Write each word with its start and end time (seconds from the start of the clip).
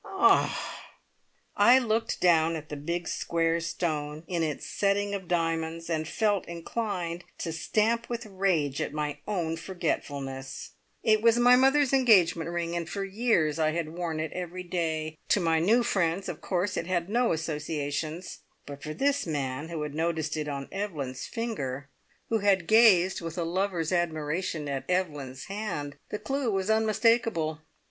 "Ah!" 0.03 0.81
I 1.55 1.77
looked 1.77 2.21
down 2.21 2.55
at 2.55 2.69
the 2.69 2.75
big 2.75 3.07
square 3.07 3.59
stone 3.59 4.23
in 4.25 4.41
its 4.41 4.65
setting 4.65 5.13
of 5.13 5.27
diamonds, 5.27 5.91
and 5.91 6.07
felt 6.07 6.47
inclined 6.47 7.23
to 7.37 7.53
stamp 7.53 8.09
with 8.09 8.25
rage 8.25 8.81
at 8.81 8.95
my 8.95 9.19
own 9.27 9.57
forgetfulness. 9.57 10.71
It 11.03 11.21
was 11.21 11.37
my 11.37 11.55
mother's 11.55 11.93
engagement 11.93 12.49
ring, 12.49 12.75
and 12.75 12.89
for 12.89 13.03
years 13.03 13.59
I 13.59 13.73
had 13.73 13.89
worn 13.95 14.19
it 14.19 14.31
every 14.33 14.63
day. 14.63 15.19
To 15.29 15.39
my 15.39 15.59
new 15.59 15.83
friends, 15.83 16.27
of 16.27 16.41
course, 16.41 16.77
it 16.77 16.87
had 16.87 17.07
no 17.07 17.31
associations; 17.31 18.39
but 18.65 18.81
for 18.81 18.95
this 18.95 19.27
man 19.27 19.69
who 19.69 19.83
had 19.83 19.93
noticed 19.93 20.35
it 20.35 20.47
on 20.47 20.67
Evelyn's 20.71 21.27
finger, 21.27 21.89
who 22.29 22.39
had 22.39 22.65
gazed 22.65 23.21
with 23.21 23.37
a 23.37 23.43
lover's 23.43 23.91
admiration 23.91 24.67
at 24.67 24.83
Evelyn's 24.89 25.45
hand, 25.45 25.95
the 26.09 26.17
clue 26.17 26.49
was 26.49 26.71
unmistakable! 26.71 27.59